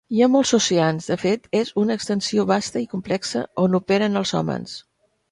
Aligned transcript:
Hi 0.17 0.21
ha 0.25 0.27
molts 0.35 0.51
oceans, 0.57 1.09
de 1.09 1.17
fet 1.23 1.43
és 1.59 1.69
una 1.81 1.97
"extensió 1.99 2.45
vasta 2.51 2.81
i 2.85 2.87
complexa" 2.93 3.43
on 3.65 3.79
operen 3.81 4.17
els 4.23 4.33
homes. 4.41 4.73